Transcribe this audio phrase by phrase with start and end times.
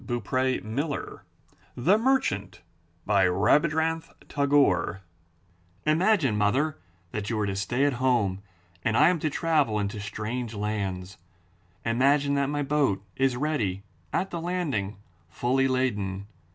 [0.07, 1.21] 323 M Y BOOK HOUSE
[1.75, 2.61] THE MERCHANT*
[3.07, 5.01] Rabindranath Tagore
[5.85, 6.79] Imagine, mother,
[7.11, 8.41] that you are to stay at home
[8.83, 11.17] and I am to travel into strange lands.
[11.85, 14.97] Imagine that my boat is ready at the landing,
[15.29, 16.25] fully laden.